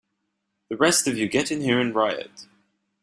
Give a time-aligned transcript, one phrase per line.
[0.69, 2.47] The rest of you get in here and riot!